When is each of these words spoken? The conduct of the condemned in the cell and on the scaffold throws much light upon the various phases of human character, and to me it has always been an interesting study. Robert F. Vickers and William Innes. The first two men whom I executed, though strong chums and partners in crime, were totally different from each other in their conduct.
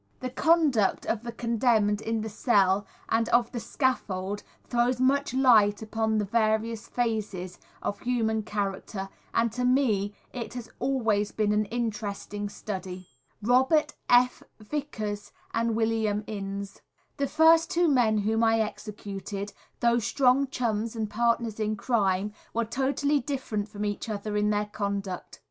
The 0.19 0.31
conduct 0.31 1.05
of 1.05 1.21
the 1.21 1.31
condemned 1.31 2.01
in 2.01 2.21
the 2.21 2.27
cell 2.27 2.87
and 3.09 3.29
on 3.29 3.45
the 3.51 3.59
scaffold 3.59 4.41
throws 4.63 4.99
much 4.99 5.31
light 5.31 5.83
upon 5.83 6.17
the 6.17 6.25
various 6.25 6.87
phases 6.87 7.59
of 7.83 7.99
human 7.99 8.41
character, 8.41 9.09
and 9.31 9.51
to 9.51 9.63
me 9.63 10.15
it 10.33 10.55
has 10.55 10.71
always 10.79 11.31
been 11.31 11.51
an 11.51 11.65
interesting 11.65 12.49
study. 12.49 13.09
Robert 13.43 13.93
F. 14.09 14.41
Vickers 14.59 15.31
and 15.53 15.75
William 15.75 16.23
Innes. 16.25 16.81
The 17.17 17.27
first 17.27 17.69
two 17.69 17.87
men 17.87 18.17
whom 18.17 18.43
I 18.43 18.59
executed, 18.59 19.53
though 19.81 19.99
strong 19.99 20.47
chums 20.47 20.95
and 20.95 21.11
partners 21.11 21.59
in 21.59 21.75
crime, 21.75 22.33
were 22.55 22.65
totally 22.65 23.19
different 23.19 23.69
from 23.69 23.85
each 23.85 24.09
other 24.09 24.35
in 24.35 24.49
their 24.49 24.65
conduct. 24.65 25.39